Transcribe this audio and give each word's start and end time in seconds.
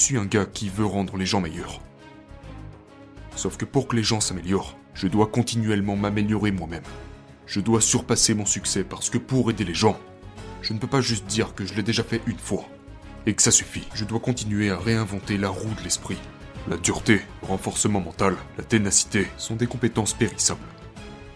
suis 0.00 0.16
un 0.16 0.24
gars 0.24 0.46
qui 0.46 0.70
veut 0.70 0.86
rendre 0.86 1.16
les 1.16 1.26
gens 1.26 1.40
meilleurs. 1.40 1.80
Sauf 3.36 3.56
que 3.56 3.64
pour 3.64 3.86
que 3.86 3.96
les 3.96 4.02
gens 4.02 4.20
s'améliorent, 4.20 4.76
je 4.94 5.06
dois 5.06 5.26
continuellement 5.26 5.96
m'améliorer 5.96 6.52
moi-même. 6.52 6.82
Je 7.46 7.60
dois 7.60 7.80
surpasser 7.80 8.34
mon 8.34 8.46
succès 8.46 8.82
parce 8.82 9.10
que 9.10 9.18
pour 9.18 9.50
aider 9.50 9.64
les 9.64 9.74
gens, 9.74 9.98
je 10.62 10.72
ne 10.72 10.78
peux 10.78 10.86
pas 10.86 11.00
juste 11.00 11.26
dire 11.26 11.54
que 11.54 11.66
je 11.66 11.74
l'ai 11.74 11.82
déjà 11.82 12.02
fait 12.02 12.22
une 12.26 12.38
fois 12.38 12.64
et 13.26 13.34
que 13.34 13.42
ça 13.42 13.50
suffit. 13.50 13.86
Je 13.94 14.04
dois 14.04 14.20
continuer 14.20 14.70
à 14.70 14.78
réinventer 14.78 15.36
la 15.36 15.50
roue 15.50 15.74
de 15.74 15.82
l'esprit. 15.82 16.18
La 16.68 16.76
dureté, 16.76 17.20
le 17.42 17.48
renforcement 17.48 18.00
mental, 18.00 18.36
la 18.56 18.64
ténacité 18.64 19.26
sont 19.36 19.56
des 19.56 19.66
compétences 19.66 20.14
périssables. 20.14 20.60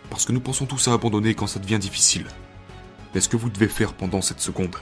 Parce 0.09 0.25
que 0.25 0.33
nous 0.33 0.41
pensons 0.41 0.67
tous 0.67 0.89
à 0.89 0.93
abandonner 0.93 1.35
quand 1.35 1.46
ça 1.46 1.61
devient 1.61 1.79
difficile. 1.79 2.27
Mais 3.15 3.21
ce 3.21 3.29
que 3.29 3.37
vous 3.37 3.51
devez 3.51 3.69
faire 3.69 3.92
pendant 3.92 4.23
cette 4.23 4.41
seconde? 4.41 4.77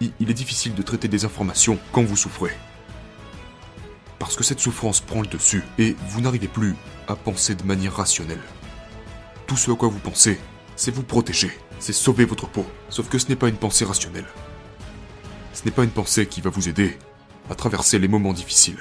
Il, 0.00 0.30
est 0.30 0.34
difficile 0.34 0.74
de 0.74 0.82
traiter 0.82 1.08
des 1.08 1.24
informations 1.24 1.78
quand 1.92 2.02
vous 2.02 2.16
souffrez. 2.16 2.56
Parce 4.18 4.36
que 4.36 4.44
cette 4.44 4.60
souffrance 4.60 5.00
prend 5.00 5.20
le 5.20 5.26
dessus 5.26 5.62
et 5.78 5.96
vous 6.08 6.20
n'arrivez 6.20 6.48
plus 6.48 6.74
à 7.08 7.16
penser 7.16 7.54
de 7.54 7.62
manière 7.64 7.94
rationnelle. 7.94 8.42
Tout 9.46 9.56
ce 9.56 9.70
à 9.70 9.76
quoi 9.76 9.88
vous 9.88 9.98
pensez, 9.98 10.40
c'est 10.74 10.90
vous 10.90 11.02
protéger, 11.02 11.50
c'est 11.78 11.92
sauver 11.92 12.24
votre 12.24 12.48
peau. 12.48 12.66
Sauf 12.88 13.08
que 13.08 13.18
ce 13.18 13.28
n'est 13.28 13.36
pas 13.36 13.48
une 13.48 13.56
pensée 13.56 13.84
rationnelle. 13.84 14.26
Ce 15.52 15.64
n'est 15.64 15.70
pas 15.70 15.84
une 15.84 15.90
pensée 15.90 16.26
qui 16.26 16.40
va 16.40 16.50
vous 16.50 16.68
aider 16.68 16.98
à 17.48 17.54
traverser 17.54 17.98
les 17.98 18.08
moments 18.08 18.32
difficiles. 18.32 18.78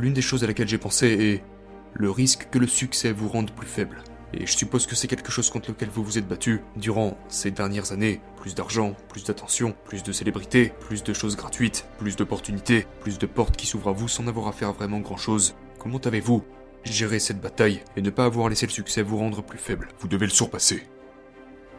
L'une 0.00 0.14
des 0.14 0.22
choses 0.22 0.42
à 0.44 0.46
laquelle 0.46 0.66
j'ai 0.66 0.78
pensé 0.78 1.08
est 1.08 1.44
le 1.92 2.10
risque 2.10 2.48
que 2.50 2.58
le 2.58 2.66
succès 2.66 3.12
vous 3.12 3.28
rende 3.28 3.50
plus 3.50 3.66
faible. 3.66 4.02
Et 4.32 4.46
je 4.46 4.56
suppose 4.56 4.86
que 4.86 4.94
c'est 4.94 5.08
quelque 5.08 5.30
chose 5.30 5.50
contre 5.50 5.72
lequel 5.72 5.90
vous 5.90 6.02
vous 6.02 6.16
êtes 6.16 6.26
battu 6.26 6.62
durant 6.74 7.18
ces 7.28 7.50
dernières 7.50 7.92
années. 7.92 8.22
Plus 8.38 8.54
d'argent, 8.54 8.96
plus 9.10 9.24
d'attention, 9.24 9.76
plus 9.84 10.02
de 10.02 10.12
célébrité, 10.12 10.72
plus 10.80 11.02
de 11.02 11.12
choses 11.12 11.36
gratuites, 11.36 11.84
plus 11.98 12.16
d'opportunités, 12.16 12.86
plus 13.00 13.18
de 13.18 13.26
portes 13.26 13.58
qui 13.58 13.66
s'ouvrent 13.66 13.90
à 13.90 13.92
vous 13.92 14.08
sans 14.08 14.26
avoir 14.26 14.48
à 14.48 14.52
faire 14.52 14.72
vraiment 14.72 15.00
grand 15.00 15.18
chose. 15.18 15.54
Comment 15.78 15.98
avez-vous 15.98 16.44
géré 16.82 17.18
cette 17.18 17.42
bataille 17.42 17.82
et 17.94 18.00
ne 18.00 18.08
pas 18.08 18.24
avoir 18.24 18.48
laissé 18.48 18.64
le 18.64 18.72
succès 18.72 19.02
vous 19.02 19.18
rendre 19.18 19.42
plus 19.42 19.58
faible? 19.58 19.88
Vous 19.98 20.08
devez 20.08 20.24
le 20.24 20.32
surpasser. 20.32 20.82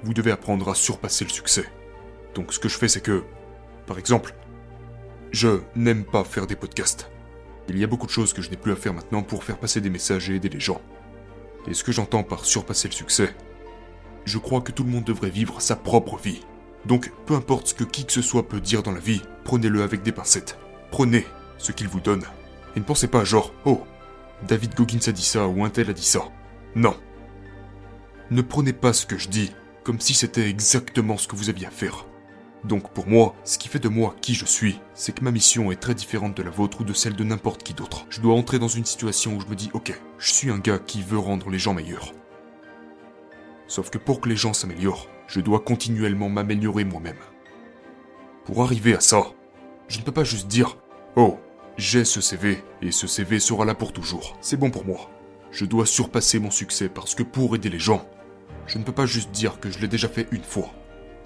Vous 0.03 0.13
devez 0.13 0.29
apprendre 0.29 0.69
à 0.69 0.75
surpasser 0.75 1.25
le 1.25 1.31
succès. 1.31 1.65
Donc 2.35 2.53
ce 2.53 2.59
que 2.59 2.69
je 2.69 2.77
fais 2.77 2.87
c'est 2.87 3.01
que, 3.01 3.23
par 3.87 3.97
exemple, 3.97 4.35
je 5.31 5.61
n'aime 5.75 6.05
pas 6.05 6.23
faire 6.23 6.45
des 6.45 6.55
podcasts. 6.55 7.10
Il 7.71 7.79
y 7.79 7.85
a 7.85 7.87
beaucoup 7.87 8.05
de 8.05 8.11
choses 8.11 8.33
que 8.33 8.41
je 8.41 8.49
n'ai 8.49 8.57
plus 8.57 8.73
à 8.73 8.75
faire 8.75 8.93
maintenant 8.93 9.23
pour 9.23 9.45
faire 9.45 9.57
passer 9.57 9.79
des 9.79 9.89
messages 9.89 10.29
et 10.29 10.35
aider 10.35 10.49
les 10.49 10.59
gens. 10.59 10.81
Et 11.67 11.73
ce 11.73 11.85
que 11.85 11.93
j'entends 11.93 12.23
par 12.23 12.43
surpasser 12.43 12.89
le 12.89 12.93
succès, 12.93 13.33
je 14.25 14.37
crois 14.39 14.59
que 14.59 14.73
tout 14.73 14.83
le 14.83 14.89
monde 14.89 15.05
devrait 15.05 15.29
vivre 15.29 15.61
sa 15.61 15.77
propre 15.77 16.17
vie. 16.17 16.41
Donc, 16.85 17.13
peu 17.25 17.33
importe 17.33 17.67
ce 17.67 17.73
que 17.73 17.85
qui 17.85 18.05
que 18.05 18.11
ce 18.11 18.21
soit 18.21 18.49
peut 18.49 18.59
dire 18.59 18.83
dans 18.83 18.91
la 18.91 18.99
vie, 18.99 19.21
prenez-le 19.45 19.83
avec 19.83 20.03
des 20.03 20.11
pincettes. 20.11 20.57
Prenez 20.91 21.25
ce 21.57 21.71
qu'il 21.71 21.87
vous 21.87 22.01
donne. 22.01 22.25
Et 22.75 22.79
ne 22.81 22.85
pensez 22.85 23.07
pas 23.07 23.23
genre, 23.23 23.53
oh, 23.63 23.85
David 24.45 24.75
Goggins 24.75 25.07
a 25.07 25.13
dit 25.13 25.23
ça 25.23 25.47
ou 25.47 25.63
un 25.63 25.69
tel 25.69 25.89
a 25.89 25.93
dit 25.93 26.03
ça. 26.03 26.23
Non. 26.75 26.97
Ne 28.31 28.41
prenez 28.41 28.73
pas 28.73 28.91
ce 28.91 29.05
que 29.05 29.17
je 29.17 29.29
dis 29.29 29.53
comme 29.85 30.01
si 30.01 30.13
c'était 30.13 30.49
exactement 30.49 31.17
ce 31.17 31.27
que 31.27 31.37
vous 31.37 31.49
aviez 31.49 31.67
à 31.67 31.71
faire. 31.71 32.05
Donc 32.63 32.91
pour 32.91 33.07
moi, 33.07 33.33
ce 33.43 33.57
qui 33.57 33.67
fait 33.67 33.79
de 33.79 33.89
moi 33.89 34.15
qui 34.21 34.35
je 34.35 34.45
suis, 34.45 34.79
c'est 34.93 35.13
que 35.13 35.23
ma 35.23 35.31
mission 35.31 35.71
est 35.71 35.81
très 35.81 35.95
différente 35.95 36.37
de 36.37 36.43
la 36.43 36.51
vôtre 36.51 36.81
ou 36.81 36.83
de 36.83 36.93
celle 36.93 37.15
de 37.15 37.23
n'importe 37.23 37.63
qui 37.63 37.73
d'autre. 37.73 38.05
Je 38.09 38.21
dois 38.21 38.35
entrer 38.35 38.59
dans 38.59 38.67
une 38.67 38.85
situation 38.85 39.35
où 39.35 39.41
je 39.41 39.47
me 39.47 39.55
dis, 39.55 39.71
ok, 39.73 39.99
je 40.19 40.31
suis 40.31 40.51
un 40.51 40.59
gars 40.59 40.77
qui 40.77 41.01
veut 41.01 41.17
rendre 41.17 41.49
les 41.49 41.57
gens 41.57 41.73
meilleurs. 41.73 42.13
Sauf 43.67 43.89
que 43.89 43.97
pour 43.97 44.21
que 44.21 44.29
les 44.29 44.35
gens 44.35 44.53
s'améliorent, 44.53 45.07
je 45.27 45.39
dois 45.39 45.61
continuellement 45.61 46.29
m'améliorer 46.29 46.83
moi-même. 46.83 47.17
Pour 48.45 48.61
arriver 48.61 48.93
à 48.93 48.99
ça, 48.99 49.23
je 49.87 49.97
ne 49.97 50.03
peux 50.03 50.11
pas 50.11 50.23
juste 50.23 50.47
dire, 50.47 50.77
oh, 51.15 51.39
j'ai 51.77 52.05
ce 52.05 52.21
CV 52.21 52.63
et 52.81 52.91
ce 52.91 53.07
CV 53.07 53.39
sera 53.39 53.65
là 53.65 53.73
pour 53.73 53.91
toujours. 53.91 54.37
C'est 54.41 54.57
bon 54.57 54.69
pour 54.69 54.85
moi. 54.85 55.09
Je 55.51 55.65
dois 55.65 55.85
surpasser 55.85 56.37
mon 56.37 56.51
succès 56.51 56.89
parce 56.89 57.15
que 57.15 57.23
pour 57.23 57.55
aider 57.55 57.69
les 57.69 57.79
gens, 57.79 58.07
je 58.67 58.77
ne 58.77 58.83
peux 58.83 58.91
pas 58.91 59.05
juste 59.05 59.31
dire 59.31 59.59
que 59.59 59.71
je 59.71 59.79
l'ai 59.79 59.87
déjà 59.87 60.07
fait 60.07 60.27
une 60.31 60.43
fois 60.43 60.71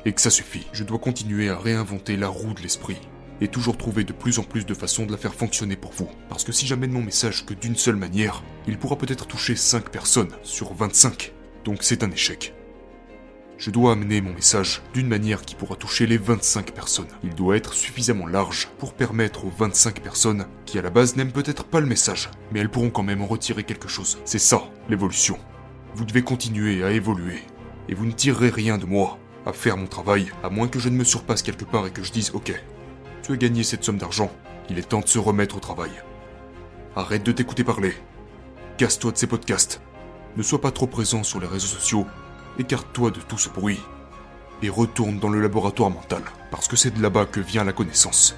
et 0.05 0.13
que 0.13 0.21
ça 0.21 0.29
suffit. 0.29 0.67
Je 0.71 0.83
dois 0.83 0.99
continuer 0.99 1.49
à 1.49 1.57
réinventer 1.57 2.15
la 2.15 2.27
roue 2.27 2.53
de 2.53 2.61
l'esprit 2.61 2.97
et 3.41 3.47
toujours 3.47 3.77
trouver 3.77 4.03
de 4.03 4.13
plus 4.13 4.39
en 4.39 4.43
plus 4.43 4.65
de 4.65 4.73
façons 4.73 5.05
de 5.05 5.11
la 5.11 5.17
faire 5.17 5.33
fonctionner 5.33 5.75
pour 5.75 5.91
vous. 5.91 6.09
Parce 6.29 6.43
que 6.43 6.51
si 6.51 6.65
j'amène 6.65 6.91
mon 6.91 7.01
message 7.01 7.45
que 7.45 7.53
d'une 7.53 7.75
seule 7.75 7.97
manière, 7.97 8.43
il 8.67 8.77
pourra 8.77 8.97
peut-être 8.97 9.27
toucher 9.27 9.55
5 9.55 9.89
personnes 9.89 10.31
sur 10.43 10.73
25. 10.73 11.33
Donc 11.65 11.79
c'est 11.81 12.03
un 12.03 12.11
échec. 12.11 12.53
Je 13.57 13.71
dois 13.71 13.93
amener 13.93 14.19
mon 14.19 14.33
message 14.33 14.81
d'une 14.93 15.07
manière 15.07 15.41
qui 15.41 15.55
pourra 15.55 15.77
toucher 15.77 16.05
les 16.07 16.17
25 16.17 16.71
personnes. 16.71 17.07
Il 17.23 17.33
doit 17.35 17.55
être 17.55 17.73
suffisamment 17.73 18.27
large 18.27 18.67
pour 18.77 18.93
permettre 18.93 19.45
aux 19.45 19.53
25 19.57 20.01
personnes 20.01 20.45
qui 20.65 20.77
à 20.77 20.81
la 20.81 20.89
base 20.89 21.15
n'aiment 21.15 21.31
peut-être 21.31 21.63
pas 21.63 21.79
le 21.79 21.85
message, 21.85 22.29
mais 22.51 22.59
elles 22.59 22.69
pourront 22.69 22.89
quand 22.89 23.03
même 23.03 23.21
en 23.21 23.27
retirer 23.27 23.63
quelque 23.63 23.87
chose. 23.87 24.19
C'est 24.25 24.39
ça, 24.39 24.63
l'évolution. 24.89 25.37
Vous 25.95 26.03
devez 26.03 26.21
continuer 26.21 26.83
à 26.83 26.91
évoluer. 26.91 27.39
Et 27.87 27.93
vous 27.93 28.05
ne 28.05 28.11
tirerez 28.11 28.49
rien 28.49 28.77
de 28.77 28.85
moi 28.85 29.19
à 29.45 29.53
faire 29.53 29.77
mon 29.77 29.87
travail, 29.87 30.31
à 30.43 30.49
moins 30.49 30.67
que 30.67 30.79
je 30.79 30.89
ne 30.89 30.97
me 30.97 31.03
surpasse 31.03 31.41
quelque 31.41 31.65
part 31.65 31.85
et 31.85 31.91
que 31.91 32.03
je 32.03 32.11
dise 32.11 32.31
ok, 32.33 32.53
tu 33.23 33.33
as 33.33 33.37
gagné 33.37 33.63
cette 33.63 33.83
somme 33.83 33.97
d'argent, 33.97 34.31
il 34.69 34.79
est 34.79 34.89
temps 34.89 35.01
de 35.01 35.07
se 35.07 35.19
remettre 35.19 35.57
au 35.57 35.59
travail. 35.59 35.91
Arrête 36.95 37.23
de 37.23 37.31
t'écouter 37.31 37.63
parler. 37.63 37.93
Casse-toi 38.77 39.11
de 39.11 39.17
ces 39.17 39.27
podcasts. 39.27 39.81
Ne 40.37 40.43
sois 40.43 40.61
pas 40.61 40.71
trop 40.71 40.87
présent 40.87 41.23
sur 41.23 41.39
les 41.39 41.47
réseaux 41.47 41.67
sociaux. 41.67 42.05
Écarte-toi 42.57 43.11
de 43.11 43.19
tout 43.19 43.37
ce 43.37 43.49
bruit. 43.49 43.79
Et 44.61 44.69
retourne 44.69 45.19
dans 45.19 45.29
le 45.29 45.41
laboratoire 45.41 45.89
mental, 45.89 46.23
parce 46.51 46.67
que 46.67 46.75
c'est 46.75 46.91
de 46.91 47.01
là-bas 47.01 47.25
que 47.25 47.41
vient 47.41 47.63
la 47.63 47.73
connaissance. 47.73 48.35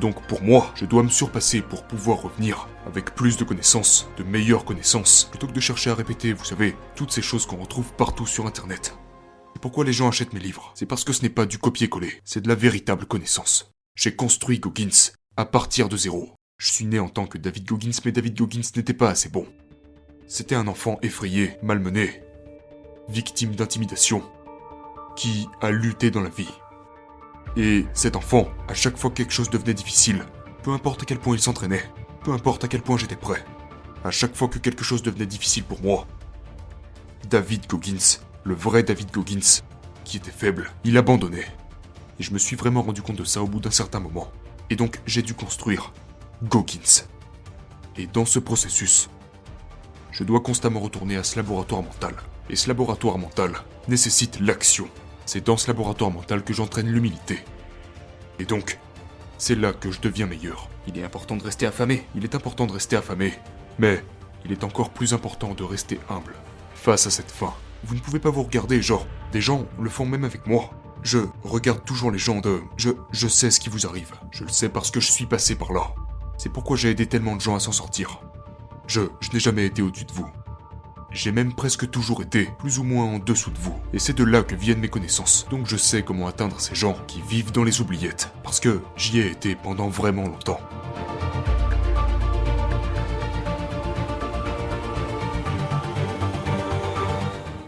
Donc 0.00 0.26
pour 0.26 0.42
moi, 0.42 0.72
je 0.74 0.86
dois 0.86 1.02
me 1.02 1.08
surpasser 1.08 1.60
pour 1.60 1.84
pouvoir 1.84 2.22
revenir 2.22 2.68
avec 2.86 3.14
plus 3.14 3.36
de 3.36 3.44
connaissances, 3.44 4.08
de 4.16 4.24
meilleures 4.24 4.64
connaissances, 4.64 5.28
plutôt 5.30 5.46
que 5.46 5.52
de 5.52 5.60
chercher 5.60 5.90
à 5.90 5.94
répéter, 5.94 6.32
vous 6.32 6.44
savez, 6.44 6.76
toutes 6.96 7.12
ces 7.12 7.22
choses 7.22 7.46
qu'on 7.46 7.56
retrouve 7.56 7.92
partout 7.92 8.26
sur 8.26 8.46
Internet. 8.46 8.96
Pourquoi 9.60 9.84
les 9.84 9.92
gens 9.92 10.08
achètent 10.08 10.32
mes 10.32 10.40
livres? 10.40 10.72
C'est 10.74 10.86
parce 10.86 11.04
que 11.04 11.12
ce 11.12 11.22
n'est 11.22 11.30
pas 11.30 11.46
du 11.46 11.58
copier-coller, 11.58 12.20
c'est 12.24 12.42
de 12.42 12.48
la 12.48 12.54
véritable 12.54 13.06
connaissance. 13.06 13.70
J'ai 13.96 14.14
construit 14.14 14.58
Goggins 14.58 15.12
à 15.36 15.44
partir 15.46 15.88
de 15.88 15.96
zéro. 15.96 16.34
Je 16.58 16.70
suis 16.72 16.84
né 16.84 16.98
en 16.98 17.08
tant 17.08 17.26
que 17.26 17.38
David 17.38 17.64
Goggins, 17.64 17.98
mais 18.04 18.12
David 18.12 18.36
Goggins 18.36 18.68
n'était 18.76 18.94
pas 18.94 19.10
assez 19.10 19.28
bon. 19.28 19.46
C'était 20.26 20.54
un 20.54 20.68
enfant 20.68 20.98
effrayé, 21.02 21.56
malmené, 21.62 22.22
victime 23.08 23.54
d'intimidation, 23.54 24.22
qui 25.16 25.46
a 25.60 25.70
lutté 25.70 26.10
dans 26.10 26.22
la 26.22 26.30
vie. 26.30 26.52
Et 27.56 27.84
cet 27.92 28.16
enfant, 28.16 28.48
à 28.68 28.74
chaque 28.74 28.96
fois 28.96 29.10
que 29.10 29.16
quelque 29.16 29.32
chose 29.32 29.50
devenait 29.50 29.74
difficile, 29.74 30.24
peu 30.62 30.72
importe 30.72 31.02
à 31.02 31.04
quel 31.06 31.18
point 31.18 31.36
il 31.36 31.40
s'entraînait, 31.40 31.84
peu 32.24 32.32
importe 32.32 32.64
à 32.64 32.68
quel 32.68 32.82
point 32.82 32.96
j'étais 32.96 33.16
prêt, 33.16 33.44
à 34.02 34.10
chaque 34.10 34.34
fois 34.34 34.48
que 34.48 34.58
quelque 34.58 34.84
chose 34.84 35.02
devenait 35.02 35.26
difficile 35.26 35.64
pour 35.64 35.82
moi, 35.82 36.06
David 37.28 37.66
Goggins, 37.68 38.18
le 38.44 38.54
vrai 38.54 38.82
David 38.82 39.10
Goggins, 39.10 39.62
qui 40.04 40.18
était 40.18 40.30
faible, 40.30 40.70
il 40.84 40.98
abandonnait. 40.98 41.46
Et 42.20 42.22
je 42.22 42.32
me 42.32 42.38
suis 42.38 42.56
vraiment 42.56 42.82
rendu 42.82 43.02
compte 43.02 43.16
de 43.16 43.24
ça 43.24 43.42
au 43.42 43.46
bout 43.46 43.60
d'un 43.60 43.70
certain 43.70 44.00
moment. 44.00 44.30
Et 44.70 44.76
donc 44.76 45.00
j'ai 45.06 45.22
dû 45.22 45.34
construire 45.34 45.92
Goggins. 46.42 47.06
Et 47.96 48.06
dans 48.06 48.26
ce 48.26 48.38
processus, 48.38 49.08
je 50.12 50.24
dois 50.24 50.40
constamment 50.40 50.80
retourner 50.80 51.16
à 51.16 51.24
ce 51.24 51.36
laboratoire 51.36 51.82
mental. 51.82 52.14
Et 52.50 52.56
ce 52.56 52.68
laboratoire 52.68 53.18
mental 53.18 53.52
nécessite 53.88 54.40
l'action. 54.40 54.88
C'est 55.26 55.46
dans 55.46 55.56
ce 55.56 55.68
laboratoire 55.68 56.10
mental 56.10 56.44
que 56.44 56.52
j'entraîne 56.52 56.88
l'humilité. 56.88 57.38
Et 58.38 58.44
donc, 58.44 58.78
c'est 59.38 59.54
là 59.54 59.72
que 59.72 59.90
je 59.90 60.00
deviens 60.00 60.26
meilleur. 60.26 60.68
Il 60.86 60.98
est 60.98 61.04
important 61.04 61.36
de 61.36 61.42
rester 61.42 61.66
affamé, 61.66 62.06
il 62.14 62.24
est 62.24 62.34
important 62.34 62.66
de 62.66 62.72
rester 62.72 62.96
affamé. 62.96 63.32
Mais 63.78 64.04
il 64.44 64.52
est 64.52 64.64
encore 64.64 64.90
plus 64.90 65.14
important 65.14 65.54
de 65.54 65.64
rester 65.64 65.98
humble 66.10 66.34
face 66.74 67.06
à 67.06 67.10
cette 67.10 67.30
faim. 67.30 67.54
Vous 67.86 67.94
ne 67.94 68.00
pouvez 68.00 68.18
pas 68.18 68.30
vous 68.30 68.42
regarder, 68.42 68.80
genre, 68.80 69.06
des 69.32 69.40
gens 69.40 69.66
le 69.78 69.90
font 69.90 70.06
même 70.06 70.24
avec 70.24 70.46
moi. 70.46 70.70
Je 71.02 71.18
regarde 71.42 71.84
toujours 71.84 72.10
les 72.10 72.18
gens 72.18 72.40
de... 72.40 72.62
Je, 72.78 72.90
je 73.12 73.28
sais 73.28 73.50
ce 73.50 73.60
qui 73.60 73.68
vous 73.68 73.86
arrive. 73.86 74.12
Je 74.30 74.44
le 74.44 74.48
sais 74.48 74.70
parce 74.70 74.90
que 74.90 75.00
je 75.00 75.10
suis 75.10 75.26
passé 75.26 75.54
par 75.54 75.72
là. 75.72 75.94
C'est 76.38 76.50
pourquoi 76.50 76.76
j'ai 76.76 76.90
aidé 76.90 77.06
tellement 77.06 77.36
de 77.36 77.42
gens 77.42 77.54
à 77.54 77.60
s'en 77.60 77.72
sortir. 77.72 78.20
Je, 78.86 79.02
je 79.20 79.30
n'ai 79.32 79.38
jamais 79.38 79.66
été 79.66 79.82
au-dessus 79.82 80.06
de 80.06 80.12
vous. 80.12 80.26
J'ai 81.10 81.30
même 81.30 81.52
presque 81.52 81.90
toujours 81.90 82.22
été 82.22 82.48
plus 82.58 82.78
ou 82.78 82.84
moins 82.84 83.04
en 83.04 83.18
dessous 83.18 83.50
de 83.50 83.58
vous. 83.58 83.78
Et 83.92 83.98
c'est 83.98 84.16
de 84.16 84.24
là 84.24 84.42
que 84.42 84.54
viennent 84.54 84.80
mes 84.80 84.88
connaissances. 84.88 85.46
Donc 85.50 85.66
je 85.66 85.76
sais 85.76 86.02
comment 86.02 86.26
atteindre 86.26 86.58
ces 86.60 86.74
gens 86.74 86.96
qui 87.06 87.20
vivent 87.20 87.52
dans 87.52 87.64
les 87.64 87.80
oubliettes. 87.82 88.32
Parce 88.42 88.58
que 88.58 88.80
j'y 88.96 89.20
ai 89.20 89.26
été 89.26 89.54
pendant 89.54 89.88
vraiment 89.88 90.26
longtemps. 90.26 90.60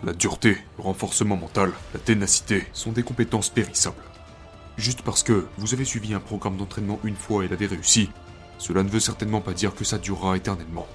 La 0.06 0.12
dureté, 0.12 0.56
le 0.79 0.85
renforcement 0.85 1.37
mental, 1.37 1.73
la 1.93 1.99
ténacité 1.99 2.64
sont 2.73 2.93
des 2.93 3.03
compétences 3.03 3.49
périssables. 3.50 4.05
juste 4.79 5.03
parce 5.03 5.25
que 5.25 5.47
vous 5.58 5.75
avez 5.75 5.85
suivi 5.85 6.14
un 6.14 6.20
programme 6.20 6.56
d'entraînement 6.56 7.00
une 7.03 7.17
fois 7.17 7.44
et 7.44 7.49
l'avez 7.49 7.67
réussi, 7.67 8.08
cela 8.58 8.85
ne 8.85 8.88
veut 8.88 9.00
certainement 9.00 9.41
pas 9.41 9.53
dire 9.53 9.75
que 9.75 9.82
ça 9.82 9.99
durera 9.99 10.37
éternellement. 10.37 10.87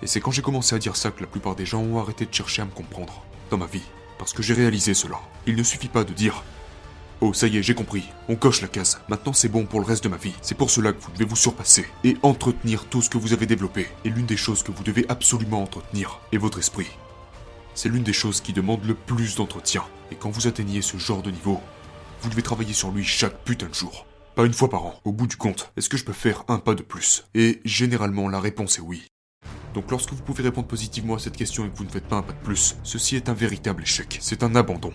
Et 0.00 0.06
c'est 0.06 0.20
quand 0.20 0.30
j'ai 0.30 0.42
commencé 0.42 0.76
à 0.76 0.78
dire 0.78 0.94
ça 0.94 1.10
que 1.10 1.22
la 1.22 1.26
plupart 1.26 1.56
des 1.56 1.66
gens 1.66 1.82
ont 1.82 1.98
arrêté 1.98 2.24
de 2.24 2.32
chercher 2.32 2.62
à 2.62 2.66
me 2.66 2.70
comprendre, 2.70 3.24
dans 3.50 3.58
ma 3.58 3.66
vie. 3.66 3.82
Parce 4.16 4.32
que 4.32 4.44
j'ai 4.44 4.54
réalisé 4.54 4.94
cela. 4.94 5.18
Il 5.48 5.56
ne 5.56 5.64
suffit 5.64 5.88
pas 5.88 6.04
de 6.04 6.12
dire 6.12 6.44
Oh, 7.20 7.32
ça 7.32 7.48
y 7.48 7.56
est, 7.56 7.64
j'ai 7.64 7.74
compris. 7.74 8.04
On 8.28 8.36
coche 8.36 8.62
la 8.62 8.68
case. 8.68 9.00
Maintenant, 9.08 9.32
c'est 9.32 9.48
bon 9.48 9.64
pour 9.64 9.80
le 9.80 9.86
reste 9.86 10.04
de 10.04 10.08
ma 10.08 10.18
vie. 10.18 10.34
C'est 10.40 10.56
pour 10.56 10.70
cela 10.70 10.92
que 10.92 11.02
vous 11.02 11.10
devez 11.10 11.24
vous 11.24 11.34
surpasser 11.34 11.84
et 12.04 12.16
entretenir 12.22 12.84
tout 12.84 13.02
ce 13.02 13.10
que 13.10 13.18
vous 13.18 13.32
avez 13.32 13.46
développé. 13.46 13.88
Et 14.04 14.08
l'une 14.08 14.26
des 14.26 14.36
choses 14.36 14.62
que 14.62 14.70
vous 14.70 14.84
devez 14.84 15.04
absolument 15.08 15.64
entretenir 15.64 16.20
est 16.32 16.38
votre 16.38 16.60
esprit. 16.60 16.90
C'est 17.74 17.88
l'une 17.88 18.02
des 18.02 18.12
choses 18.12 18.40
qui 18.40 18.52
demande 18.52 18.84
le 18.84 18.94
plus 18.94 19.36
d'entretien. 19.36 19.82
Et 20.10 20.14
quand 20.14 20.30
vous 20.30 20.46
atteignez 20.46 20.82
ce 20.82 20.98
genre 20.98 21.22
de 21.22 21.30
niveau, 21.30 21.60
vous 22.20 22.30
devez 22.30 22.42
travailler 22.42 22.74
sur 22.74 22.90
lui 22.90 23.04
chaque 23.04 23.42
putain 23.44 23.66
de 23.66 23.74
jour. 23.74 24.06
Pas 24.34 24.44
une 24.44 24.52
fois 24.52 24.68
par 24.70 24.84
an. 24.84 24.94
Au 25.04 25.12
bout 25.12 25.26
du 25.26 25.36
compte, 25.36 25.72
est-ce 25.76 25.88
que 25.88 25.96
je 25.96 26.04
peux 26.04 26.12
faire 26.12 26.44
un 26.48 26.58
pas 26.58 26.74
de 26.74 26.82
plus? 26.82 27.24
Et 27.34 27.60
généralement, 27.64 28.28
la 28.28 28.40
réponse 28.40 28.78
est 28.78 28.82
oui. 28.82 29.06
Donc 29.74 29.90
lorsque 29.90 30.12
vous 30.12 30.22
pouvez 30.22 30.42
répondre 30.42 30.68
positivement 30.68 31.14
à 31.14 31.18
cette 31.18 31.36
question 31.36 31.64
et 31.64 31.70
que 31.70 31.76
vous 31.76 31.84
ne 31.84 31.90
faites 31.90 32.06
pas 32.06 32.16
un 32.16 32.22
pas 32.22 32.32
de 32.32 32.38
plus, 32.38 32.76
ceci 32.82 33.16
est 33.16 33.28
un 33.28 33.34
véritable 33.34 33.82
échec. 33.82 34.18
C'est 34.20 34.42
un 34.42 34.54
abandon. 34.54 34.92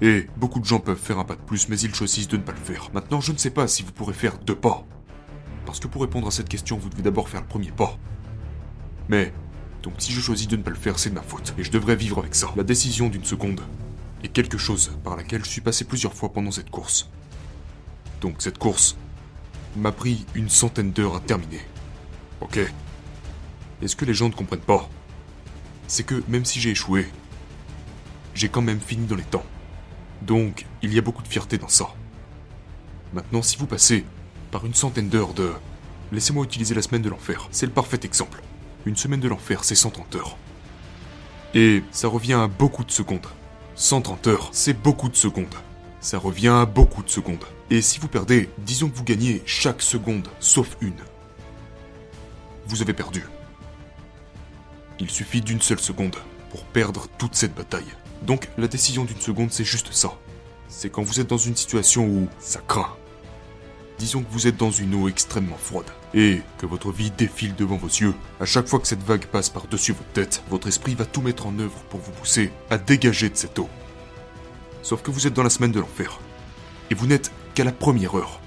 Et 0.00 0.26
beaucoup 0.36 0.60
de 0.60 0.64
gens 0.64 0.78
peuvent 0.78 0.98
faire 0.98 1.18
un 1.18 1.24
pas 1.24 1.36
de 1.36 1.40
plus, 1.40 1.68
mais 1.68 1.80
ils 1.80 1.94
choisissent 1.94 2.28
de 2.28 2.36
ne 2.36 2.42
pas 2.42 2.52
le 2.52 2.58
faire. 2.58 2.90
Maintenant, 2.92 3.20
je 3.20 3.32
ne 3.32 3.38
sais 3.38 3.50
pas 3.50 3.66
si 3.66 3.82
vous 3.82 3.92
pourrez 3.92 4.12
faire 4.12 4.38
deux 4.38 4.54
pas. 4.54 4.84
Parce 5.66 5.80
que 5.80 5.88
pour 5.88 6.02
répondre 6.02 6.28
à 6.28 6.30
cette 6.30 6.48
question, 6.48 6.76
vous 6.78 6.88
devez 6.88 7.02
d'abord 7.02 7.28
faire 7.28 7.40
le 7.40 7.46
premier 7.46 7.72
pas. 7.72 7.96
Mais, 9.08 9.32
donc 9.88 10.02
si 10.02 10.12
je 10.12 10.20
choisis 10.20 10.46
de 10.46 10.56
ne 10.56 10.62
pas 10.62 10.68
le 10.68 10.76
faire, 10.76 10.98
c'est 10.98 11.08
de 11.08 11.14
ma 11.14 11.22
faute. 11.22 11.54
Et 11.56 11.64
je 11.64 11.70
devrais 11.70 11.96
vivre 11.96 12.18
avec 12.18 12.34
ça. 12.34 12.52
La 12.56 12.62
décision 12.62 13.08
d'une 13.08 13.24
seconde 13.24 13.62
est 14.22 14.28
quelque 14.28 14.58
chose 14.58 14.92
par 15.02 15.16
laquelle 15.16 15.42
je 15.42 15.48
suis 15.48 15.62
passé 15.62 15.86
plusieurs 15.86 16.12
fois 16.12 16.30
pendant 16.30 16.50
cette 16.50 16.68
course. 16.68 17.08
Donc 18.20 18.34
cette 18.40 18.58
course 18.58 18.98
m'a 19.76 19.90
pris 19.90 20.26
une 20.34 20.50
centaine 20.50 20.92
d'heures 20.92 21.16
à 21.16 21.20
terminer. 21.20 21.62
Ok 22.42 22.58
Et 23.80 23.88
ce 23.88 23.96
que 23.96 24.04
les 24.04 24.12
gens 24.12 24.28
ne 24.28 24.34
comprennent 24.34 24.60
pas, 24.60 24.90
c'est 25.86 26.04
que 26.04 26.22
même 26.28 26.44
si 26.44 26.60
j'ai 26.60 26.72
échoué, 26.72 27.08
j'ai 28.34 28.50
quand 28.50 28.60
même 28.60 28.80
fini 28.80 29.06
dans 29.06 29.16
les 29.16 29.22
temps. 29.22 29.46
Donc, 30.20 30.66
il 30.82 30.92
y 30.92 30.98
a 30.98 31.02
beaucoup 31.02 31.22
de 31.22 31.28
fierté 31.28 31.56
dans 31.56 31.68
ça. 31.68 31.88
Maintenant, 33.14 33.40
si 33.40 33.56
vous 33.56 33.66
passez 33.66 34.04
par 34.50 34.66
une 34.66 34.74
centaine 34.74 35.08
d'heures 35.08 35.32
de... 35.32 35.50
Laissez-moi 36.12 36.44
utiliser 36.44 36.74
la 36.74 36.82
semaine 36.82 37.02
de 37.02 37.08
l'enfer, 37.08 37.48
c'est 37.52 37.64
le 37.64 37.72
parfait 37.72 38.00
exemple. 38.02 38.42
Une 38.88 38.96
semaine 38.96 39.20
de 39.20 39.28
l'enfer, 39.28 39.64
c'est 39.64 39.74
130 39.74 40.16
heures. 40.16 40.38
Et 41.52 41.82
ça 41.90 42.08
revient 42.08 42.32
à 42.32 42.46
beaucoup 42.46 42.84
de 42.84 42.90
secondes. 42.90 43.26
130 43.74 44.26
heures, 44.28 44.48
c'est 44.52 44.72
beaucoup 44.72 45.10
de 45.10 45.14
secondes. 45.14 45.54
Ça 46.00 46.16
revient 46.16 46.48
à 46.48 46.64
beaucoup 46.64 47.02
de 47.02 47.10
secondes. 47.10 47.44
Et 47.68 47.82
si 47.82 47.98
vous 48.00 48.08
perdez, 48.08 48.48
disons 48.56 48.88
que 48.88 48.96
vous 48.96 49.04
gagnez 49.04 49.42
chaque 49.44 49.82
seconde, 49.82 50.26
sauf 50.40 50.78
une. 50.80 50.96
Vous 52.66 52.80
avez 52.80 52.94
perdu. 52.94 53.26
Il 54.98 55.10
suffit 55.10 55.42
d'une 55.42 55.60
seule 55.60 55.80
seconde 55.80 56.16
pour 56.48 56.64
perdre 56.64 57.08
toute 57.18 57.34
cette 57.34 57.54
bataille. 57.54 57.92
Donc 58.22 58.48
la 58.56 58.68
décision 58.68 59.04
d'une 59.04 59.20
seconde, 59.20 59.52
c'est 59.52 59.64
juste 59.64 59.92
ça. 59.92 60.14
C'est 60.70 60.88
quand 60.88 61.02
vous 61.02 61.20
êtes 61.20 61.28
dans 61.28 61.36
une 61.36 61.56
situation 61.56 62.06
où 62.06 62.26
ça 62.38 62.62
craint. 62.66 62.96
Disons 63.98 64.22
que 64.22 64.30
vous 64.30 64.46
êtes 64.46 64.56
dans 64.56 64.70
une 64.70 64.94
eau 64.94 65.08
extrêmement 65.08 65.56
froide 65.56 65.90
et 66.14 66.40
que 66.58 66.66
votre 66.66 66.92
vie 66.92 67.10
défile 67.10 67.54
devant 67.56 67.76
vos 67.76 67.88
yeux. 67.88 68.14
À 68.40 68.44
chaque 68.44 68.68
fois 68.68 68.78
que 68.78 68.86
cette 68.86 69.02
vague 69.02 69.26
passe 69.26 69.48
par-dessus 69.48 69.92
votre 69.92 70.12
tête, 70.12 70.42
votre 70.48 70.68
esprit 70.68 70.94
va 70.94 71.04
tout 71.04 71.20
mettre 71.20 71.46
en 71.46 71.58
œuvre 71.58 71.82
pour 71.90 72.00
vous 72.00 72.12
pousser 72.12 72.52
à 72.70 72.78
dégager 72.78 73.28
de 73.28 73.36
cette 73.36 73.58
eau. 73.58 73.68
Sauf 74.82 75.02
que 75.02 75.10
vous 75.10 75.26
êtes 75.26 75.34
dans 75.34 75.42
la 75.42 75.50
semaine 75.50 75.72
de 75.72 75.80
l'enfer. 75.80 76.20
Et 76.90 76.94
vous 76.94 77.06
n'êtes 77.06 77.32
qu'à 77.54 77.64
la 77.64 77.72
première 77.72 78.16
heure. 78.16 78.40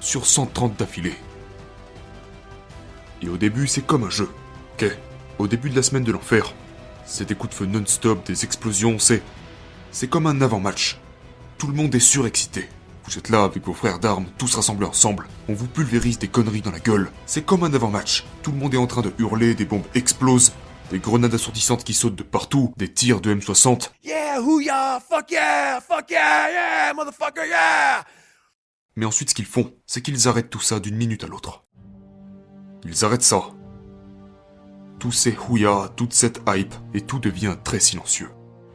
Sur 0.00 0.26
130 0.26 0.78
d'affilée. 0.78 1.14
Et 3.22 3.28
au 3.28 3.38
début, 3.38 3.66
c'est 3.66 3.86
comme 3.86 4.04
un 4.04 4.10
jeu. 4.10 4.28
Ok 4.74 4.90
Au 5.38 5.48
début 5.48 5.70
de 5.70 5.76
la 5.76 5.82
semaine 5.82 6.04
de 6.04 6.12
l'enfer, 6.12 6.52
c'est 7.06 7.26
des 7.26 7.34
coups 7.34 7.50
de 7.50 7.54
feu 7.54 7.66
non-stop, 7.66 8.26
des 8.26 8.44
explosions, 8.44 8.98
c'est. 8.98 9.22
C'est 9.90 10.08
comme 10.08 10.26
un 10.26 10.40
avant-match. 10.40 10.98
Tout 11.56 11.66
le 11.66 11.74
monde 11.74 11.94
est 11.94 12.00
surexcité. 12.00 12.68
Vous 13.04 13.18
êtes 13.18 13.30
là 13.30 13.42
avec 13.44 13.64
vos 13.64 13.74
frères 13.74 13.98
d'armes, 13.98 14.26
tous 14.38 14.54
rassemblés 14.54 14.86
ensemble. 14.86 15.26
On 15.48 15.54
vous 15.54 15.66
pulvérise 15.66 16.18
des 16.18 16.28
conneries 16.28 16.62
dans 16.62 16.70
la 16.70 16.78
gueule. 16.78 17.10
C'est 17.26 17.44
comme 17.44 17.64
un 17.64 17.74
avant-match. 17.74 18.24
Tout 18.42 18.52
le 18.52 18.58
monde 18.58 18.74
est 18.74 18.78
en 18.78 18.86
train 18.86 19.02
de 19.02 19.12
hurler, 19.18 19.54
des 19.54 19.64
bombes 19.64 19.86
explosent, 19.94 20.52
des 20.90 20.98
grenades 20.98 21.34
assourdissantes 21.34 21.84
qui 21.84 21.94
sautent 21.94 22.14
de 22.14 22.22
partout, 22.22 22.72
des 22.76 22.92
tirs 22.92 23.20
de 23.20 23.34
M60. 23.34 23.90
Yeah, 24.04 24.40
hoo-ya, 24.40 25.00
fuck 25.00 25.30
yeah, 25.30 25.80
fuck 25.80 26.10
yeah, 26.10 26.50
yeah, 26.50 26.94
motherfucker, 26.94 27.46
yeah! 27.48 28.04
Mais 28.96 29.06
ensuite, 29.06 29.30
ce 29.30 29.34
qu'ils 29.34 29.46
font, 29.46 29.72
c'est 29.86 30.02
qu'ils 30.02 30.28
arrêtent 30.28 30.50
tout 30.50 30.60
ça 30.60 30.78
d'une 30.78 30.96
minute 30.96 31.24
à 31.24 31.26
l'autre. 31.26 31.64
Ils 32.84 33.04
arrêtent 33.04 33.22
ça. 33.22 33.42
Tous 34.98 35.12
ces 35.12 35.36
houillas, 35.36 35.90
toute 35.96 36.12
cette 36.12 36.40
hype, 36.46 36.74
et 36.94 37.00
tout 37.00 37.18
devient 37.18 37.56
très 37.64 37.80
silencieux. 37.80 38.30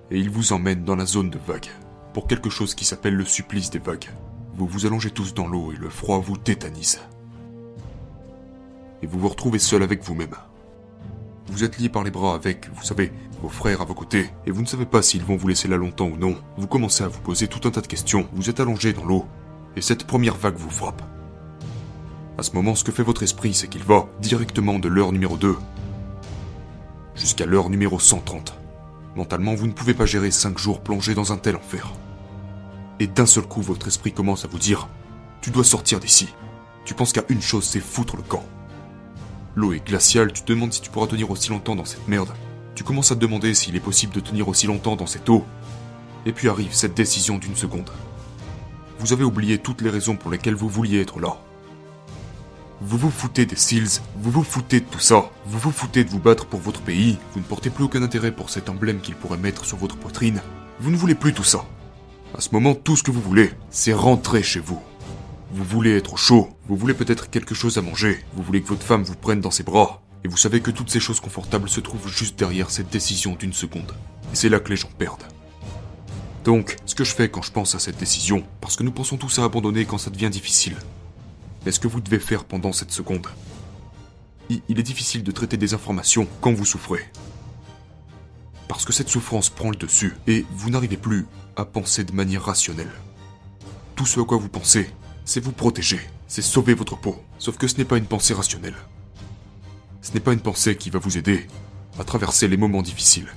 Et 0.09 0.17
ils 0.17 0.29
vous 0.29 0.53
emmènent 0.53 0.83
dans 0.83 0.95
la 0.95 1.05
zone 1.05 1.29
de 1.29 1.37
vagues, 1.37 1.69
pour 2.17 2.25
quelque 2.25 2.49
chose 2.49 2.73
qui 2.73 2.83
s'appelle 2.83 3.13
le 3.13 3.25
supplice 3.25 3.69
des 3.69 3.77
vagues. 3.77 4.09
Vous 4.55 4.65
vous 4.65 4.87
allongez 4.87 5.11
tous 5.11 5.35
dans 5.35 5.45
l'eau 5.45 5.71
et 5.71 5.75
le 5.75 5.87
froid 5.87 6.17
vous 6.17 6.35
tétanise. 6.35 6.99
Et 9.03 9.05
vous 9.05 9.19
vous 9.19 9.29
retrouvez 9.29 9.59
seul 9.59 9.83
avec 9.83 10.03
vous-même. 10.03 10.33
Vous 11.45 11.63
êtes 11.63 11.77
lié 11.77 11.89
par 11.89 12.03
les 12.03 12.09
bras 12.09 12.33
avec, 12.33 12.69
vous 12.73 12.83
savez, 12.83 13.11
vos 13.43 13.49
frères 13.49 13.81
à 13.81 13.85
vos 13.85 13.93
côtés, 13.93 14.31
et 14.47 14.51
vous 14.51 14.63
ne 14.63 14.65
savez 14.65 14.87
pas 14.87 15.03
s'ils 15.03 15.23
vont 15.23 15.35
vous 15.35 15.47
laisser 15.47 15.67
là 15.67 15.77
longtemps 15.77 16.07
ou 16.07 16.17
non. 16.17 16.35
Vous 16.57 16.65
commencez 16.65 17.03
à 17.03 17.07
vous 17.07 17.21
poser 17.21 17.47
tout 17.47 17.67
un 17.67 17.71
tas 17.71 17.81
de 17.81 17.87
questions, 17.87 18.27
vous 18.33 18.49
êtes 18.49 18.61
allongé 18.61 18.93
dans 18.93 19.05
l'eau, 19.05 19.27
et 19.75 19.81
cette 19.83 20.07
première 20.07 20.37
vague 20.37 20.57
vous 20.57 20.71
frappe. 20.71 21.03
À 22.39 22.41
ce 22.41 22.53
moment, 22.53 22.73
ce 22.73 22.83
que 22.83 22.91
fait 22.91 23.03
votre 23.03 23.21
esprit, 23.21 23.53
c'est 23.53 23.67
qu'il 23.67 23.83
va 23.83 24.07
directement 24.23 24.79
de 24.79 24.87
l'heure 24.87 25.11
numéro 25.11 25.37
2 25.37 25.55
jusqu'à 27.13 27.45
l'heure 27.45 27.69
numéro 27.69 27.99
130. 27.99 28.57
Mentalement, 29.15 29.53
vous 29.53 29.67
ne 29.67 29.73
pouvez 29.73 29.93
pas 29.93 30.07
gérer 30.07 30.31
5 30.31 30.57
jours 30.57 30.81
plongés 30.81 31.13
dans 31.13 31.31
un 31.31 31.37
tel 31.37 31.55
enfer. 31.55 31.93
Et 32.99 33.07
d'un 33.07 33.25
seul 33.25 33.43
coup, 33.43 33.61
votre 33.61 33.87
esprit 33.87 34.11
commence 34.11 34.45
à 34.45 34.47
vous 34.47 34.59
dire 34.59 34.87
Tu 35.41 35.51
dois 35.51 35.63
sortir 35.63 35.99
d'ici. 35.99 36.29
Tu 36.85 36.93
penses 36.93 37.13
qu'à 37.13 37.23
une 37.29 37.41
chose, 37.41 37.65
c'est 37.65 37.79
foutre 37.79 38.15
le 38.15 38.23
camp. 38.23 38.43
L'eau 39.55 39.73
est 39.73 39.85
glaciale, 39.85 40.33
tu 40.33 40.41
te 40.41 40.51
demandes 40.51 40.73
si 40.73 40.81
tu 40.81 40.89
pourras 40.89 41.07
tenir 41.07 41.29
aussi 41.29 41.49
longtemps 41.49 41.75
dans 41.75 41.85
cette 41.85 42.07
merde. 42.07 42.33
Tu 42.75 42.83
commences 42.83 43.11
à 43.11 43.15
te 43.15 43.21
demander 43.21 43.53
s'il 43.53 43.75
est 43.75 43.79
possible 43.79 44.13
de 44.13 44.19
tenir 44.19 44.47
aussi 44.47 44.67
longtemps 44.67 44.95
dans 44.95 45.07
cette 45.07 45.29
eau. 45.29 45.45
Et 46.25 46.31
puis 46.31 46.49
arrive 46.49 46.73
cette 46.73 46.95
décision 46.95 47.37
d'une 47.37 47.55
seconde. 47.55 47.89
Vous 48.99 49.13
avez 49.13 49.23
oublié 49.23 49.57
toutes 49.57 49.81
les 49.81 49.89
raisons 49.89 50.15
pour 50.15 50.31
lesquelles 50.31 50.55
vous 50.55 50.69
vouliez 50.69 51.01
être 51.01 51.19
là. 51.19 51.37
Vous 52.81 52.97
vous 52.97 53.09
foutez 53.09 53.45
des 53.45 53.55
SEALs, 53.55 54.01
vous 54.17 54.29
vous 54.29 54.43
foutez 54.43 54.79
de 54.79 54.85
tout 54.85 54.99
ça, 54.99 55.31
vous 55.45 55.57
vous 55.57 55.71
foutez 55.71 56.03
de 56.03 56.09
vous 56.09 56.19
battre 56.19 56.45
pour 56.45 56.59
votre 56.59 56.81
pays, 56.81 57.17
vous 57.33 57.39
ne 57.39 57.45
portez 57.45 57.71
plus 57.71 57.85
aucun 57.85 58.03
intérêt 58.03 58.31
pour 58.31 58.51
cet 58.51 58.69
emblème 58.69 59.01
qu'il 59.01 59.15
pourrait 59.15 59.37
mettre 59.37 59.65
sur 59.65 59.77
votre 59.77 59.97
poitrine. 59.97 60.41
Vous 60.79 60.91
ne 60.91 60.97
voulez 60.97 61.15
plus 61.15 61.33
tout 61.33 61.43
ça. 61.43 61.65
À 62.35 62.41
ce 62.41 62.49
moment, 62.51 62.75
tout 62.75 62.95
ce 62.95 63.03
que 63.03 63.11
vous 63.11 63.21
voulez, 63.21 63.51
c'est 63.71 63.93
rentrer 63.93 64.43
chez 64.43 64.59
vous. 64.59 64.79
Vous 65.51 65.63
voulez 65.63 65.95
être 65.95 66.13
au 66.13 66.17
chaud, 66.17 66.49
vous 66.67 66.75
voulez 66.75 66.93
peut-être 66.93 67.29
quelque 67.29 67.55
chose 67.55 67.77
à 67.77 67.81
manger, 67.81 68.23
vous 68.33 68.43
voulez 68.43 68.61
que 68.61 68.67
votre 68.67 68.85
femme 68.85 69.03
vous 69.03 69.15
prenne 69.15 69.39
dans 69.39 69.49
ses 69.49 69.63
bras, 69.63 70.01
et 70.23 70.27
vous 70.27 70.37
savez 70.37 70.59
que 70.59 70.69
toutes 70.69 70.89
ces 70.89 70.99
choses 70.99 71.21
confortables 71.21 71.69
se 71.69 71.79
trouvent 71.79 72.09
juste 72.09 72.37
derrière 72.37 72.69
cette 72.69 72.89
décision 72.89 73.35
d'une 73.35 73.53
seconde. 73.53 73.93
Et 74.33 74.35
c'est 74.35 74.49
là 74.49 74.59
que 74.59 74.69
les 74.69 74.75
gens 74.75 74.89
perdent. 74.97 75.23
Donc, 76.43 76.75
ce 76.85 76.95
que 76.95 77.05
je 77.05 77.15
fais 77.15 77.29
quand 77.29 77.41
je 77.41 77.51
pense 77.51 77.75
à 77.75 77.79
cette 77.79 77.97
décision, 77.97 78.43
parce 78.61 78.75
que 78.75 78.83
nous 78.83 78.91
pensons 78.91 79.17
tous 79.17 79.39
à 79.39 79.45
abandonner 79.45 79.85
quand 79.85 79.97
ça 79.97 80.11
devient 80.11 80.29
difficile, 80.29 80.75
est 81.65 81.71
ce 81.71 81.79
que 81.79 81.87
vous 81.87 82.01
devez 82.01 82.19
faire 82.19 82.43
pendant 82.43 82.73
cette 82.73 82.91
seconde? 82.91 83.27
Il 84.49 84.79
est 84.79 84.83
difficile 84.83 85.23
de 85.23 85.31
traiter 85.31 85.57
des 85.57 85.73
informations 85.73 86.27
quand 86.41 86.53
vous 86.53 86.65
souffrez. 86.65 87.09
Parce 88.67 88.85
que 88.85 88.93
cette 88.93 89.09
souffrance 89.09 89.49
prend 89.49 89.69
le 89.69 89.75
dessus 89.75 90.15
et 90.27 90.45
vous 90.51 90.69
n'arrivez 90.69 90.97
plus 90.97 91.25
à 91.57 91.65
penser 91.65 92.03
de 92.03 92.13
manière 92.13 92.45
rationnelle. 92.45 92.91
Tout 93.95 94.05
ce 94.05 94.19
à 94.19 94.23
quoi 94.23 94.37
vous 94.37 94.47
pensez, 94.47 94.93
c'est 95.25 95.43
vous 95.43 95.51
protéger, 95.51 95.99
c'est 96.27 96.43
sauver 96.43 96.75
votre 96.75 96.95
peau. 96.95 97.19
Sauf 97.39 97.57
que 97.57 97.67
ce 97.67 97.77
n'est 97.77 97.85
pas 97.85 97.97
une 97.97 98.05
pensée 98.05 98.35
rationnelle. 98.35 98.75
Ce 100.03 100.11
n'est 100.13 100.19
pas 100.19 100.33
une 100.33 100.39
pensée 100.39 100.77
qui 100.77 100.91
va 100.91 100.99
vous 100.99 101.17
aider 101.17 101.47
à 101.99 102.03
traverser 102.03 102.47
les 102.47 102.57
moments 102.57 102.83
difficiles. 102.83 103.33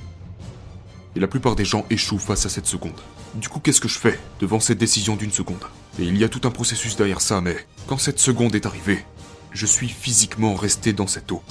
Et 1.17 1.21
la 1.21 1.29
plupart 1.29 1.57
des 1.57 1.65
gens 1.65 1.87
échouent 1.89 2.19
face 2.19 2.45
à 2.45 2.51
cette 2.51 2.67
seconde. 2.67 3.01
Du 3.35 3.49
coup, 3.49 3.59
qu'est-ce 3.59 3.81
que 3.81 3.89
je 3.89 3.99
fais 3.99 4.21
devant 4.39 4.61
cette 4.61 4.79
décision 4.79 5.17
d'une 5.17 5.33
seconde? 5.33 5.65
Et 5.99 6.05
il 6.05 6.19
y 6.19 6.25
a 6.25 6.29
tout 6.29 6.47
un 6.47 6.51
processus 6.51 6.97
derrière 6.97 7.23
ça, 7.23 7.41
mais 7.41 7.57
quand 7.87 7.99
cette 7.99 8.21
seconde 8.21 8.55
est 8.55 8.67
arrivée, 8.67 9.05
je 9.51 9.65
suis 9.65 9.89
physiquement 9.89 10.55
resté 10.55 10.93
dans 10.93 11.07
cette 11.07 11.33
eau. 11.33 11.43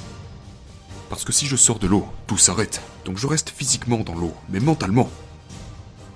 Parce 1.09 1.25
que 1.25 1.33
si 1.33 1.47
je 1.47 1.55
sors 1.55 1.79
de 1.79 1.87
l'eau, 1.87 2.07
tout 2.27 2.37
s'arrête. 2.37 2.79
Donc 3.05 3.17
je 3.17 3.25
reste 3.25 3.49
physiquement 3.49 3.99
dans 3.99 4.15
l'eau, 4.15 4.35
mais 4.49 4.59
mentalement. 4.59 5.09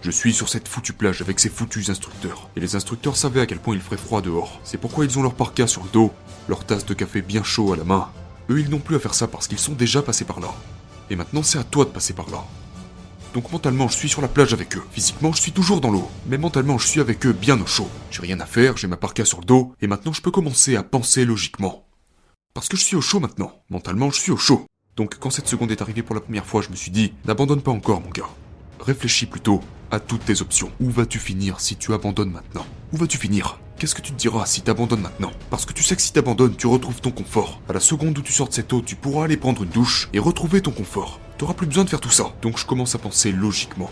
Je 0.03 0.11
suis 0.11 0.33
sur 0.33 0.49
cette 0.49 0.67
foutue 0.67 0.91
plage 0.91 1.21
avec 1.21 1.39
ces 1.39 1.47
foutus 1.47 1.89
instructeurs. 1.89 2.49
Et 2.57 2.59
les 2.59 2.75
instructeurs 2.75 3.15
savaient 3.15 3.39
à 3.39 3.45
quel 3.45 3.59
point 3.59 3.73
il 3.73 3.79
ferait 3.79 3.95
froid 3.95 4.21
dehors. 4.21 4.59
C'est 4.65 4.77
pourquoi 4.77 5.05
ils 5.05 5.17
ont 5.17 5.23
leur 5.23 5.33
parka 5.33 5.65
sur 5.65 5.81
le 5.81 5.89
dos, 5.91 6.11
leur 6.49 6.65
tasse 6.65 6.85
de 6.85 6.93
café 6.93 7.21
bien 7.21 7.41
chaud 7.41 7.71
à 7.71 7.77
la 7.77 7.85
main. 7.85 8.09
Eux, 8.49 8.59
ils 8.59 8.69
n'ont 8.69 8.79
plus 8.79 8.97
à 8.97 8.99
faire 8.99 9.13
ça 9.13 9.27
parce 9.27 9.47
qu'ils 9.47 9.59
sont 9.59 9.71
déjà 9.71 10.01
passés 10.01 10.25
par 10.25 10.41
là. 10.41 10.53
Et 11.09 11.15
maintenant, 11.15 11.41
c'est 11.41 11.57
à 11.57 11.63
toi 11.63 11.85
de 11.85 11.89
passer 11.89 12.11
par 12.11 12.29
là. 12.29 12.43
Donc 13.33 13.49
mentalement, 13.53 13.87
je 13.87 13.95
suis 13.95 14.09
sur 14.09 14.21
la 14.21 14.27
plage 14.27 14.53
avec 14.53 14.75
eux. 14.75 14.83
Physiquement, 14.91 15.31
je 15.31 15.41
suis 15.41 15.53
toujours 15.53 15.79
dans 15.79 15.89
l'eau. 15.89 16.09
Mais 16.27 16.37
mentalement, 16.37 16.77
je 16.77 16.87
suis 16.87 16.99
avec 16.99 17.25
eux 17.25 17.31
bien 17.31 17.61
au 17.61 17.65
chaud. 17.65 17.87
J'ai 18.11 18.23
rien 18.23 18.41
à 18.41 18.45
faire, 18.45 18.75
j'ai 18.75 18.87
ma 18.87 18.97
parka 18.97 19.23
sur 19.23 19.39
le 19.39 19.45
dos, 19.45 19.73
et 19.81 19.87
maintenant 19.87 20.11
je 20.11 20.21
peux 20.21 20.31
commencer 20.31 20.75
à 20.75 20.83
penser 20.83 21.23
logiquement. 21.23 21.87
Parce 22.53 22.67
que 22.67 22.75
je 22.75 22.83
suis 22.83 22.97
au 22.97 23.01
chaud 23.01 23.21
maintenant. 23.21 23.53
Mentalement, 23.69 24.11
je 24.11 24.19
suis 24.19 24.33
au 24.33 24.37
chaud. 24.37 24.65
Donc 24.97 25.17
quand 25.17 25.29
cette 25.29 25.47
seconde 25.47 25.71
est 25.71 25.81
arrivée 25.81 26.03
pour 26.03 26.13
la 26.13 26.21
première 26.21 26.45
fois, 26.45 26.61
je 26.61 26.71
me 26.71 26.75
suis 26.75 26.91
dit, 26.91 27.13
n'abandonne 27.23 27.61
pas 27.61 27.71
encore 27.71 28.01
mon 28.01 28.09
gars. 28.09 28.29
Réfléchis 28.81 29.27
plutôt 29.27 29.61
à 29.93 29.99
toutes 29.99 30.25
tes 30.25 30.41
options. 30.41 30.71
Où 30.79 30.89
vas-tu 30.89 31.19
finir 31.19 31.59
si 31.59 31.75
tu 31.75 31.93
abandonnes 31.93 32.31
maintenant? 32.31 32.65
Où 32.91 32.97
vas-tu 32.97 33.19
finir? 33.19 33.59
Qu'est-ce 33.77 33.93
que 33.93 34.01
tu 34.01 34.11
te 34.11 34.17
diras 34.17 34.47
si 34.47 34.61
t'abandonnes 34.61 35.01
maintenant? 35.01 35.31
Parce 35.51 35.67
que 35.67 35.73
tu 35.73 35.83
sais 35.83 35.95
que 35.95 36.01
si 36.01 36.11
t'abandonnes, 36.11 36.55
tu 36.55 36.65
retrouves 36.65 36.99
ton 36.99 37.11
confort. 37.11 37.61
À 37.69 37.73
la 37.73 37.79
seconde 37.79 38.17
où 38.17 38.23
tu 38.23 38.33
sors 38.33 38.47
de 38.47 38.53
cette 38.53 38.73
eau, 38.73 38.81
tu 38.81 38.95
pourras 38.95 39.25
aller 39.25 39.37
prendre 39.37 39.61
une 39.61 39.69
douche 39.69 40.09
et 40.11 40.17
retrouver 40.17 40.61
ton 40.61 40.71
confort. 40.71 41.19
T'auras 41.37 41.53
plus 41.53 41.67
besoin 41.67 41.83
de 41.83 41.91
faire 41.91 42.01
tout 42.01 42.09
ça. 42.09 42.33
Donc 42.41 42.57
je 42.57 42.65
commence 42.65 42.95
à 42.95 42.97
penser 42.97 43.31
logiquement. 43.31 43.91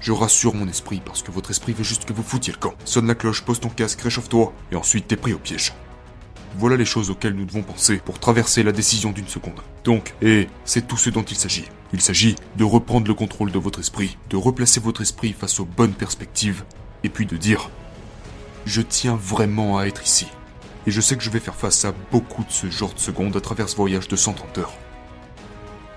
Je 0.00 0.12
rassure 0.12 0.54
mon 0.54 0.68
esprit 0.68 1.02
parce 1.04 1.24
que 1.24 1.32
votre 1.32 1.50
esprit 1.50 1.72
veut 1.72 1.82
juste 1.82 2.04
que 2.04 2.12
vous 2.12 2.22
foutiez 2.22 2.52
le 2.52 2.58
camp. 2.60 2.74
Sonne 2.84 3.08
la 3.08 3.16
cloche, 3.16 3.42
pose 3.42 3.58
ton 3.58 3.70
casque, 3.70 4.00
réchauffe-toi, 4.02 4.52
et 4.70 4.76
ensuite 4.76 5.08
t'es 5.08 5.16
pris 5.16 5.34
au 5.34 5.38
piège. 5.38 5.72
Voilà 6.58 6.76
les 6.76 6.84
choses 6.84 7.10
auxquelles 7.10 7.34
nous 7.34 7.44
devons 7.44 7.62
penser 7.62 7.96
pour 7.96 8.20
traverser 8.20 8.62
la 8.62 8.70
décision 8.70 9.10
d'une 9.10 9.26
seconde. 9.26 9.60
Donc, 9.82 10.14
et 10.22 10.46
c'est 10.64 10.86
tout 10.86 10.96
ce 10.96 11.10
dont 11.10 11.24
il 11.24 11.36
s'agit. 11.36 11.66
Il 11.92 12.00
s'agit 12.00 12.36
de 12.56 12.64
reprendre 12.64 13.08
le 13.08 13.14
contrôle 13.14 13.50
de 13.50 13.58
votre 13.58 13.80
esprit, 13.80 14.16
de 14.28 14.36
replacer 14.36 14.80
votre 14.80 15.00
esprit 15.00 15.32
face 15.32 15.58
aux 15.60 15.64
bonnes 15.64 15.92
perspectives, 15.92 16.64
et 17.02 17.08
puis 17.08 17.26
de 17.26 17.36
dire 17.36 17.70
Je 18.64 18.82
tiens 18.82 19.16
vraiment 19.16 19.78
à 19.78 19.86
être 19.86 20.04
ici. 20.04 20.28
Et 20.86 20.90
je 20.90 21.00
sais 21.00 21.16
que 21.16 21.22
je 21.22 21.30
vais 21.30 21.40
faire 21.40 21.56
face 21.56 21.84
à 21.84 21.94
beaucoup 22.10 22.44
de 22.44 22.52
ce 22.52 22.70
genre 22.70 22.94
de 22.94 23.00
secondes 23.00 23.36
à 23.36 23.40
travers 23.40 23.68
ce 23.68 23.76
voyage 23.76 24.08
de 24.08 24.16
130 24.16 24.58
heures. 24.58 24.74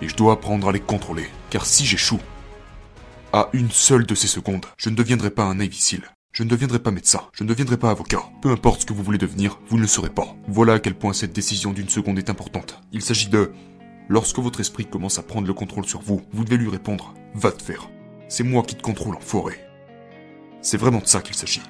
Et 0.02 0.10
je 0.10 0.16
dois 0.16 0.34
apprendre 0.34 0.68
à 0.68 0.72
les 0.72 0.80
contrôler, 0.80 1.30
car 1.50 1.66
si 1.66 1.86
j'échoue, 1.86 2.20
à 3.32 3.50
une 3.54 3.72
seule 3.72 4.06
de 4.06 4.16
ces 4.16 4.28
secondes, 4.28 4.66
je 4.78 4.90
ne 4.90 4.96
deviendrai 4.96 5.32
pas 5.32 5.44
un 5.44 5.56
Navy 5.56 5.80
je 6.34 6.42
ne 6.42 6.50
deviendrai 6.50 6.80
pas 6.80 6.90
médecin, 6.90 7.22
je 7.32 7.44
ne 7.44 7.50
deviendrai 7.50 7.78
pas 7.78 7.92
avocat. 7.92 8.24
Peu 8.42 8.50
importe 8.50 8.82
ce 8.82 8.86
que 8.88 8.94
vous 8.94 9.04
voulez 9.04 9.20
devenir, 9.20 9.60
vous 9.70 9.78
ne 9.78 9.84
le 9.84 9.88
serez 9.88 10.10
pas. 10.10 10.36
Voilà 10.48 10.74
à 10.74 10.80
quel 10.80 10.96
point 10.96 11.14
cette 11.14 11.32
décision 11.32 11.74
d'une 11.74 11.90
seconde 11.90 12.18
est 12.18 12.32
importante. 12.32 12.82
Il 12.92 13.04
s'agit 13.04 13.30
de... 13.30 13.52
Lorsque 14.10 14.40
votre 14.40 14.60
esprit 14.60 14.86
commence 14.86 15.18
à 15.18 15.24
prendre 15.24 15.48
le 15.48 15.54
contrôle 15.54 15.86
sur 15.86 16.02
vous, 16.02 16.22
vous 16.34 16.44
devez 16.44 16.58
lui 16.58 16.70
répondre⁇ 16.70 17.14
Va 17.40 17.52
te 17.52 17.64
faire⁇ 17.64 17.82
C'est 18.28 18.44
moi 18.44 18.64
qui 18.64 18.76
te 18.76 18.82
contrôle 18.82 19.16
en 19.16 19.22
forêt. 19.22 19.66
C'est 20.62 20.78
vraiment 20.78 21.00
de 21.00 21.08
ça 21.08 21.22
qu'il 21.22 21.36
s'agit. 21.36 21.62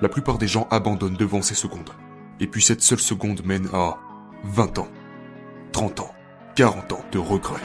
La 0.00 0.08
plupart 0.08 0.38
des 0.38 0.48
gens 0.48 0.66
abandonnent 0.70 1.16
devant 1.16 1.42
ces 1.42 1.54
secondes. 1.54 1.90
Et 2.40 2.46
puis 2.46 2.62
cette 2.62 2.82
seule 2.82 2.98
seconde 2.98 3.44
mène 3.44 3.68
à 3.72 3.98
20 4.44 4.78
ans, 4.78 4.88
30 5.72 6.00
ans, 6.00 6.10
40 6.56 6.92
ans 6.92 7.04
de 7.12 7.18
regrets. 7.18 7.62